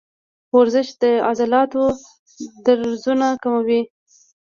[0.57, 1.83] ورزش د عضلاتو
[2.65, 3.81] درزونه کموي.